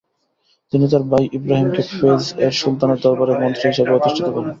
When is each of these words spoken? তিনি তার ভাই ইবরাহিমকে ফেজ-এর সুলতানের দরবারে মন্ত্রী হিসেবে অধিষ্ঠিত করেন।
তিনি 0.73 0.85
তার 0.91 1.03
ভাই 1.11 1.23
ইবরাহিমকে 1.37 1.81
ফেজ-এর 1.91 2.53
সুলতানের 2.59 2.99
দরবারে 3.03 3.33
মন্ত্রী 3.41 3.65
হিসেবে 3.69 3.91
অধিষ্ঠিত 3.93 4.27
করেন। 4.27 4.47